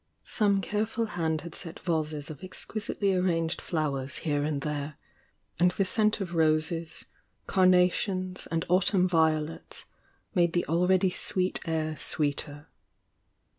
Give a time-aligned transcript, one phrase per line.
[0.25, 4.97] Some careful hand had set vases of exquisitely arranged flowers here and there,—
[5.59, 7.05] and the scent of roses,
[7.45, 9.85] car nations and autumn violets
[10.33, 12.67] made the already sweet air sweeter.